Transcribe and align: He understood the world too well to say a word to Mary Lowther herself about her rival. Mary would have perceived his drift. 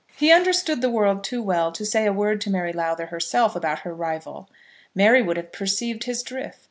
He 0.15 0.31
understood 0.31 0.81
the 0.81 0.89
world 0.89 1.23
too 1.23 1.43
well 1.43 1.71
to 1.73 1.85
say 1.85 2.07
a 2.07 2.11
word 2.11 2.41
to 2.41 2.49
Mary 2.49 2.73
Lowther 2.73 3.05
herself 3.05 3.55
about 3.55 3.81
her 3.81 3.93
rival. 3.93 4.49
Mary 4.95 5.21
would 5.21 5.37
have 5.37 5.51
perceived 5.51 6.05
his 6.05 6.23
drift. 6.23 6.57